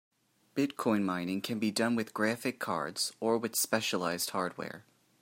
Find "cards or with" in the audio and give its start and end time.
2.57-3.55